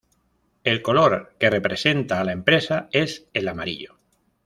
El 0.63 0.81
color 0.81 1.35
que 1.37 1.51
representa 1.51 2.19
a 2.19 2.23
la 2.23 2.31
empresa 2.31 2.89
es 2.91 3.27
el 3.35 3.47
amarillo. 3.47 3.99